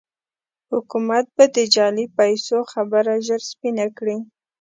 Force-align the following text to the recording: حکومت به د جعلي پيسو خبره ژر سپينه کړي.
حکومت 0.71 1.25
به 1.35 1.45
د 1.55 1.57
جعلي 1.73 2.05
پيسو 2.17 2.57
خبره 2.71 3.13
ژر 3.25 3.41
سپينه 3.51 3.85
کړي. 3.97 4.17